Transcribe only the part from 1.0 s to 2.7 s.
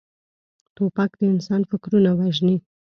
د انسان فکرونه وژني.